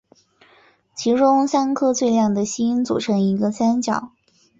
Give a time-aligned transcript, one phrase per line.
[0.95, 4.11] 其中三颗最亮的星组成一个三角。